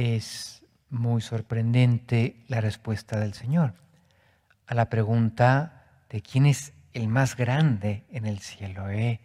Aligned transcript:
es 0.00 0.64
muy 0.88 1.20
sorprendente 1.22 2.44
la 2.48 2.60
respuesta 2.60 3.18
del 3.20 3.34
Señor 3.34 3.74
a 4.70 4.74
la 4.74 4.88
pregunta 4.88 5.84
de 6.08 6.22
quién 6.22 6.46
es 6.46 6.72
el 6.92 7.08
más 7.08 7.36
grande 7.36 8.04
en 8.10 8.24
el 8.24 8.38
cielo. 8.38 8.88
¿eh? 8.88 9.20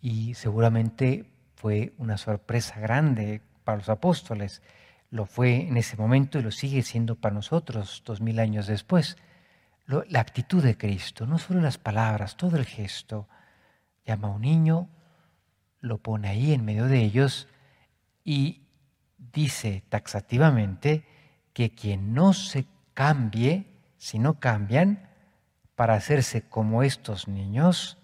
Y 0.00 0.32
seguramente 0.32 1.30
fue 1.56 1.92
una 1.98 2.16
sorpresa 2.16 2.80
grande 2.80 3.42
para 3.64 3.78
los 3.78 3.90
apóstoles. 3.90 4.62
Lo 5.10 5.26
fue 5.26 5.68
en 5.68 5.76
ese 5.76 5.96
momento 5.96 6.38
y 6.38 6.42
lo 6.42 6.50
sigue 6.50 6.82
siendo 6.82 7.16
para 7.16 7.34
nosotros 7.34 8.02
dos 8.06 8.22
mil 8.22 8.38
años 8.38 8.66
después. 8.66 9.18
la 9.86 10.20
actitud 10.20 10.62
de 10.62 10.78
Cristo, 10.78 11.26
no 11.26 11.38
solo 11.38 11.60
las 11.60 11.76
palabras, 11.76 12.38
todo 12.38 12.56
el 12.56 12.64
gesto. 12.64 13.28
Llama 14.06 14.28
a 14.28 14.30
un 14.32 14.40
niño, 14.40 14.88
lo 15.80 15.98
pone 15.98 16.28
ahí 16.28 16.54
en 16.54 16.64
medio 16.64 16.86
de 16.86 17.02
ellos 17.02 17.46
y 18.24 18.62
dice 19.32 19.82
taxativamente 19.88 21.04
que 21.52 21.70
quien 21.70 22.14
no 22.14 22.32
se 22.32 22.66
cambie, 22.94 23.66
si 23.98 24.18
no 24.18 24.38
cambian, 24.40 25.08
para 25.74 25.94
hacerse 25.94 26.42
como 26.42 26.82
estos 26.82 27.28
niños, 27.28 27.98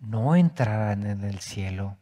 no 0.00 0.36
entrarán 0.36 1.06
en 1.06 1.24
el 1.24 1.40
cielo. 1.40 1.96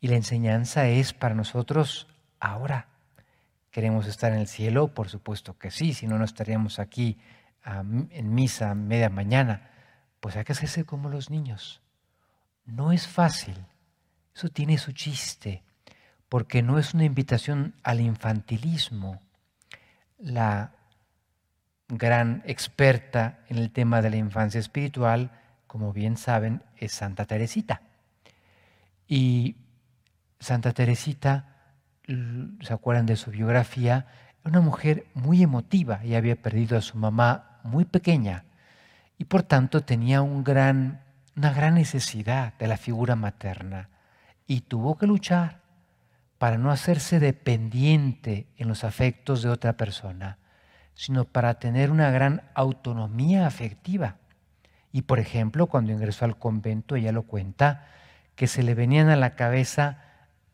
Y 0.00 0.08
la 0.08 0.16
enseñanza 0.16 0.88
es 0.88 1.12
para 1.12 1.34
nosotros 1.34 2.08
ahora. 2.38 2.88
¿Queremos 3.70 4.06
estar 4.06 4.32
en 4.32 4.38
el 4.38 4.48
cielo? 4.48 4.94
Por 4.94 5.08
supuesto 5.08 5.58
que 5.58 5.70
sí, 5.70 5.92
si 5.92 6.06
no, 6.06 6.18
no 6.18 6.24
estaríamos 6.24 6.78
aquí 6.78 7.18
en 7.64 8.34
misa 8.34 8.74
media 8.74 9.10
mañana. 9.10 9.70
Pues 10.20 10.36
hay 10.36 10.44
que 10.44 10.52
hacerse 10.52 10.84
como 10.84 11.08
los 11.08 11.30
niños. 11.30 11.82
No 12.64 12.92
es 12.92 13.06
fácil, 13.06 13.56
eso 14.34 14.48
tiene 14.48 14.78
su 14.78 14.92
chiste, 14.92 15.64
porque 16.30 16.62
no 16.62 16.78
es 16.78 16.94
una 16.94 17.04
invitación 17.04 17.74
al 17.82 18.00
infantilismo. 18.00 19.20
La 20.16 20.72
gran 21.88 22.42
experta 22.46 23.40
en 23.48 23.58
el 23.58 23.72
tema 23.72 24.00
de 24.00 24.10
la 24.10 24.16
infancia 24.16 24.60
espiritual, 24.60 25.32
como 25.66 25.92
bien 25.92 26.16
saben, 26.16 26.62
es 26.76 26.92
Santa 26.92 27.24
Teresita. 27.24 27.82
Y 29.08 29.56
Santa 30.38 30.72
Teresita, 30.72 31.74
¿se 32.06 32.72
acuerdan 32.72 33.06
de 33.06 33.16
su 33.16 33.32
biografía? 33.32 34.06
Una 34.44 34.60
mujer 34.60 35.06
muy 35.14 35.42
emotiva 35.42 36.00
y 36.04 36.14
había 36.14 36.36
perdido 36.36 36.78
a 36.78 36.82
su 36.82 36.96
mamá 36.96 37.58
muy 37.64 37.84
pequeña 37.84 38.44
y 39.18 39.24
por 39.24 39.42
tanto 39.42 39.82
tenía 39.82 40.22
una 40.22 40.52
gran 41.52 41.74
necesidad 41.74 42.54
de 42.56 42.68
la 42.68 42.76
figura 42.76 43.16
materna 43.16 43.88
y 44.46 44.60
tuvo 44.60 44.96
que 44.96 45.08
luchar 45.08 45.60
para 46.40 46.56
no 46.56 46.70
hacerse 46.70 47.20
dependiente 47.20 48.46
en 48.56 48.66
los 48.66 48.82
afectos 48.82 49.42
de 49.42 49.50
otra 49.50 49.74
persona, 49.74 50.38
sino 50.94 51.26
para 51.26 51.58
tener 51.58 51.90
una 51.90 52.10
gran 52.10 52.44
autonomía 52.54 53.46
afectiva. 53.46 54.16
Y 54.90 55.02
por 55.02 55.18
ejemplo, 55.18 55.66
cuando 55.66 55.92
ingresó 55.92 56.24
al 56.24 56.38
convento, 56.38 56.96
ella 56.96 57.12
lo 57.12 57.24
cuenta, 57.24 57.84
que 58.36 58.46
se 58.46 58.62
le 58.62 58.74
venían 58.74 59.10
a 59.10 59.16
la 59.16 59.36
cabeza 59.36 59.98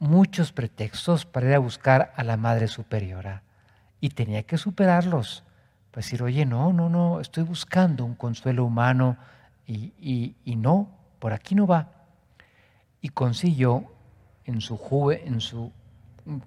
muchos 0.01 0.51
pretextos 0.51 1.25
para 1.25 1.51
ir 1.51 1.55
a 1.55 1.61
buscar 1.61 2.13
a 2.17 2.25
la 2.25 2.37
Madre 2.37 2.67
Superiora. 2.67 3.45
Y 4.01 4.09
tenía 4.09 4.43
que 4.43 4.59
superarlos. 4.59 5.45
Para 5.93 6.03
decir, 6.03 6.21
oye, 6.21 6.47
no, 6.47 6.73
no, 6.73 6.89
no, 6.89 7.21
estoy 7.21 7.45
buscando 7.45 8.05
un 8.05 8.17
consuelo 8.17 8.65
humano 8.65 9.19
y, 9.69 10.35
y 10.45 10.57
no, 10.57 10.91
por 11.21 11.33
aquí 11.33 11.55
no 11.55 11.69
va 11.69 11.93
y 13.01 13.11
consiguió 13.11 13.93
en 14.47 14.61
su, 14.61 14.79
en 15.11 15.41
su 15.41 15.73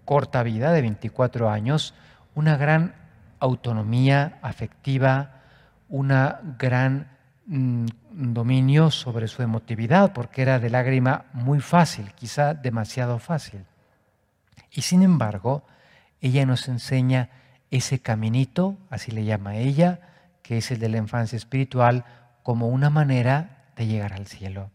corta 0.05 0.43
vida 0.43 0.71
de 0.71 0.81
24 0.81 1.49
años 1.49 1.93
una 2.35 2.57
gran 2.57 2.95
autonomía 3.39 4.39
afectiva, 4.41 5.41
una 5.87 6.39
gran 6.57 7.17
mm, 7.45 7.85
dominio 8.11 8.91
sobre 8.91 9.27
su 9.27 9.41
emotividad, 9.41 10.13
porque 10.13 10.41
era 10.41 10.59
de 10.59 10.69
lágrima 10.69 11.25
muy 11.33 11.59
fácil, 11.59 12.13
quizá 12.13 12.53
demasiado 12.53 13.19
fácil. 13.19 13.65
Y 14.71 14.81
sin 14.81 15.03
embargo, 15.03 15.63
ella 16.21 16.45
nos 16.45 16.67
enseña 16.67 17.29
ese 17.71 17.99
caminito, 17.99 18.77
así 18.89 19.11
le 19.11 19.25
llama 19.25 19.57
ella, 19.57 19.99
que 20.41 20.57
es 20.57 20.71
el 20.71 20.79
de 20.79 20.89
la 20.89 20.97
infancia 20.97 21.37
espiritual, 21.37 22.05
como 22.43 22.67
una 22.67 22.89
manera 22.89 23.71
de 23.75 23.87
llegar 23.87 24.13
al 24.13 24.27
cielo. 24.27 24.71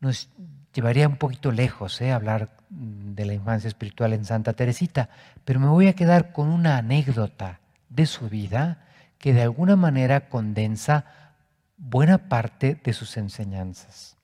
Nos 0.00 0.28
llevaría 0.72 1.08
un 1.08 1.16
poquito 1.16 1.52
lejos 1.52 2.00
¿eh? 2.00 2.12
hablar 2.12 2.56
de 2.70 3.24
la 3.24 3.34
infancia 3.34 3.68
espiritual 3.68 4.12
en 4.12 4.24
Santa 4.24 4.52
Teresita, 4.52 5.08
pero 5.44 5.60
me 5.60 5.68
voy 5.68 5.88
a 5.88 5.94
quedar 5.94 6.32
con 6.32 6.48
una 6.48 6.78
anécdota 6.78 7.60
de 7.88 8.06
su 8.06 8.28
vida 8.28 8.86
que 9.18 9.32
de 9.32 9.42
alguna 9.42 9.76
manera 9.76 10.28
condensa 10.28 11.04
buena 11.76 12.28
parte 12.28 12.80
de 12.82 12.92
sus 12.92 13.16
enseñanzas. 13.16 14.16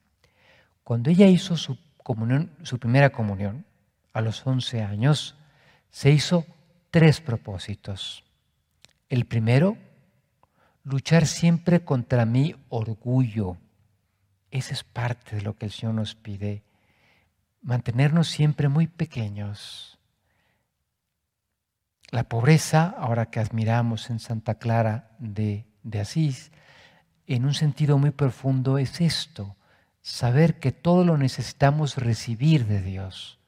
Cuando 0.84 1.10
ella 1.10 1.26
hizo 1.26 1.56
su, 1.56 1.78
su 2.62 2.78
primera 2.78 3.10
comunión, 3.10 3.64
a 4.12 4.20
los 4.20 4.46
11 4.46 4.82
años, 4.82 5.36
se 5.90 6.10
hizo 6.10 6.46
tres 6.90 7.20
propósitos. 7.20 8.24
El 9.08 9.26
primero, 9.26 9.76
luchar 10.84 11.26
siempre 11.26 11.84
contra 11.84 12.24
mi 12.24 12.54
orgullo 12.68 13.58
esa 14.54 14.72
es 14.72 14.84
parte 14.84 15.34
de 15.34 15.42
lo 15.42 15.56
que 15.56 15.66
el 15.66 15.72
Señor 15.72 15.96
nos 15.96 16.14
pide. 16.14 16.62
Mantenernos 17.60 18.28
siempre 18.28 18.68
muy 18.68 18.86
pequeños. 18.86 19.98
La 22.10 22.28
pobreza, 22.28 22.94
ahora 22.96 23.26
que 23.26 23.40
admiramos 23.40 24.10
en 24.10 24.20
Santa 24.20 24.54
Clara 24.54 25.10
de, 25.18 25.66
Asís, 26.00 26.52
en 27.26 27.46
un 27.46 27.54
sentido 27.54 27.98
muy 27.98 28.12
profundo 28.12 28.78
es 28.78 29.00
esto, 29.00 29.56
saber 30.02 30.60
que 30.60 30.70
todo 30.70 31.04
lo 31.04 31.18
necesitamos 31.18 31.96
recibir 31.96 32.66
de 32.66 32.80
Dios. 32.80 33.40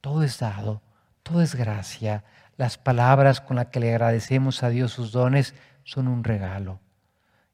Todo 0.00 0.24
es 0.24 0.40
dado, 0.40 0.82
todo 1.22 1.40
es 1.40 1.54
gracia. 1.54 2.24
Las 2.56 2.78
palabras 2.78 3.40
con 3.40 3.58
las 3.58 3.66
que 3.66 3.78
le 3.78 3.90
agradecemos 3.90 4.64
a 4.64 4.70
Dios 4.70 4.90
sus 4.90 5.12
dones 5.12 5.54
son 5.84 6.08
un 6.08 6.24
regalo 6.24 6.80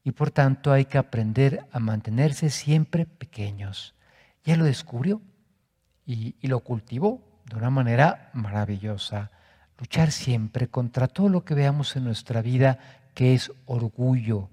y 0.05 0.13
por 0.13 0.31
tanto 0.31 0.71
hay 0.71 0.85
que 0.85 0.99
aprender 0.99 1.67
a 1.73 1.81
mantenerse 1.81 2.51
siempre 2.51 3.07
pequeños. 3.07 3.95
Ya 4.45 4.57
lo 4.57 4.67
descubrió 4.67 5.23
y, 6.05 6.37
lo 6.47 6.61
cultivó 6.61 7.41
de 7.47 7.57
una 7.57 7.71
manera 7.71 8.31
maravillosa. 8.35 9.31
Luchar 9.79 10.13
siempre 10.13 10.69
contra 10.69 11.09
todo 11.09 11.31
lo 11.31 11.45
que 11.45 11.55
veamos 11.55 11.97
en 11.97 12.05
nuestra 12.05 12.43
vida 12.43 12.79
que 13.15 13.33
es 13.33 13.51
orgullo. 13.65 14.51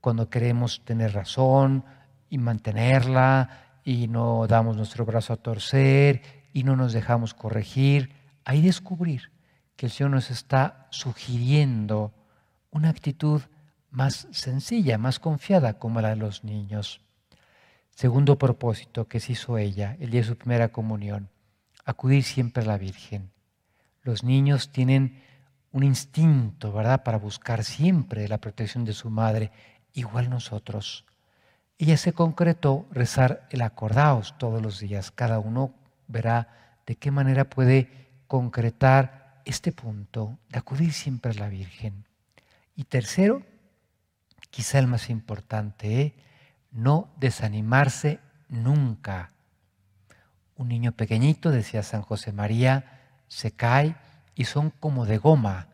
Cuando 0.00 0.30
queremos 0.30 0.84
tener 0.84 1.12
razón 1.14 1.84
y 2.30 2.38
mantenerla 2.38 3.80
y 3.82 4.06
no 4.06 4.46
damos 4.46 4.76
nuestro 4.76 5.04
brazo 5.04 5.32
a 5.32 5.36
torcer 5.36 6.22
y 6.52 6.62
no 6.62 6.76
nos 6.76 6.92
dejamos 6.92 7.34
corregir, 7.34 8.14
hay 8.44 8.62
descubrir 8.62 9.32
que 9.74 9.86
el 9.86 9.92
Señor 9.92 10.12
nos 10.12 10.30
está 10.30 10.86
sugiriendo 10.90 12.12
una 12.70 12.90
actitud 12.90 13.42
más 13.90 14.28
sencilla, 14.30 14.98
más 14.98 15.18
confiada 15.18 15.78
como 15.78 16.00
la 16.00 16.10
de 16.10 16.16
los 16.16 16.44
niños. 16.44 17.00
Segundo 17.90 18.38
propósito 18.38 19.08
que 19.08 19.20
se 19.20 19.32
hizo 19.32 19.58
ella 19.58 19.96
el 20.00 20.10
día 20.10 20.20
de 20.20 20.26
su 20.26 20.36
primera 20.36 20.68
comunión, 20.68 21.30
acudir 21.84 22.22
siempre 22.22 22.62
a 22.62 22.66
la 22.66 22.78
Virgen. 22.78 23.30
Los 24.02 24.22
niños 24.22 24.70
tienen 24.70 25.22
un 25.72 25.82
instinto, 25.82 26.72
¿verdad?, 26.72 27.02
para 27.02 27.18
buscar 27.18 27.64
siempre 27.64 28.28
la 28.28 28.38
protección 28.38 28.84
de 28.84 28.92
su 28.92 29.10
madre, 29.10 29.50
igual 29.92 30.30
nosotros. 30.30 31.04
Ella 31.78 31.96
se 31.96 32.12
concretó 32.12 32.86
rezar 32.90 33.46
el 33.50 33.62
acordaos 33.62 34.36
todos 34.38 34.62
los 34.62 34.80
días. 34.80 35.10
Cada 35.10 35.38
uno 35.38 35.74
verá 36.06 36.80
de 36.86 36.96
qué 36.96 37.10
manera 37.10 37.48
puede 37.48 38.08
concretar 38.26 39.42
este 39.44 39.72
punto 39.72 40.38
de 40.48 40.58
acudir 40.58 40.92
siempre 40.92 41.32
a 41.32 41.34
la 41.34 41.48
Virgen. 41.48 42.04
Y 42.74 42.84
tercero, 42.84 43.42
quizá 44.50 44.78
el 44.78 44.86
más 44.86 45.10
importante, 45.10 46.00
¿eh? 46.00 46.14
no 46.70 47.10
desanimarse 47.16 48.20
nunca. 48.48 49.32
Un 50.56 50.68
niño 50.68 50.92
pequeñito, 50.92 51.50
decía 51.50 51.82
San 51.82 52.02
José 52.02 52.32
María, 52.32 53.00
se 53.28 53.52
cae 53.52 53.96
y 54.34 54.44
son 54.44 54.70
como 54.70 55.06
de 55.06 55.18
goma. 55.18 55.68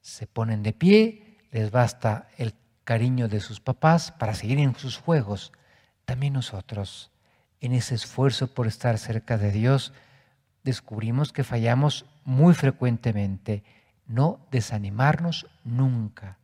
Se 0.00 0.26
ponen 0.26 0.62
de 0.62 0.72
pie, 0.72 1.38
les 1.50 1.70
basta 1.70 2.28
el 2.38 2.54
cariño 2.84 3.28
de 3.28 3.40
sus 3.40 3.60
papás 3.60 4.12
para 4.12 4.34
seguir 4.34 4.58
en 4.58 4.74
sus 4.74 4.96
juegos. 4.96 5.52
También 6.04 6.32
nosotros, 6.32 7.10
en 7.60 7.72
ese 7.72 7.94
esfuerzo 7.94 8.54
por 8.54 8.66
estar 8.66 8.98
cerca 8.98 9.36
de 9.36 9.52
Dios, 9.52 9.92
descubrimos 10.64 11.32
que 11.32 11.44
fallamos 11.44 12.06
muy 12.24 12.54
frecuentemente. 12.54 13.62
No 14.06 14.40
desanimarnos 14.50 15.46
nunca. 15.64 16.39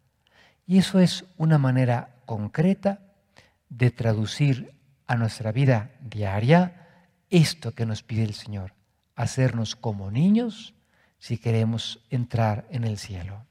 Y 0.67 0.79
eso 0.79 0.99
es 0.99 1.25
una 1.37 1.59
manera 1.59 2.17
concreta 2.27 3.01
de 3.69 3.91
traducir 3.91 4.75
a 5.07 5.17
nuestra 5.17 5.53
vida 5.53 5.93
diaria 6.01 6.87
esto 7.31 7.73
que 7.73 7.87
nos 7.87 8.03
pide 8.03 8.25
el 8.25 8.35
Señor, 8.35 8.75
hacernos 9.15 9.77
como 9.77 10.11
niños 10.11 10.75
si 11.19 11.39
queremos 11.39 12.01
entrar 12.11 12.67
en 12.71 12.85
el 12.85 12.99
cielo. 12.99 13.47